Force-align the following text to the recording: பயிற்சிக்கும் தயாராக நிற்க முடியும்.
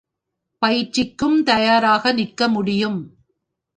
பயிற்சிக்கும் 0.61 1.43
தயாராக 1.43 2.13
நிற்க 2.13 2.47
முடியும். 2.47 2.99